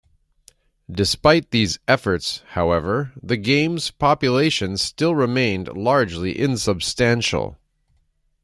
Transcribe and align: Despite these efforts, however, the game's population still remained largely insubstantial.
Despite 0.89 1.51
these 1.51 1.77
efforts, 1.87 2.41
however, 2.53 3.11
the 3.21 3.37
game's 3.37 3.91
population 3.91 4.75
still 4.77 5.13
remained 5.13 5.67
largely 5.77 6.39
insubstantial. 6.39 7.59